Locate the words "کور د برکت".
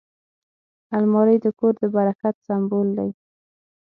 1.59-2.35